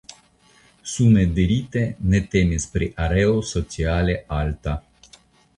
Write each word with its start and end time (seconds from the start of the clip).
Sume 0.93 1.25
dirite 1.39 1.83
ne 2.13 2.21
temis 2.37 2.67
pri 2.77 2.89
areo 3.09 3.39
sociale 3.53 4.17
alta. 4.43 4.75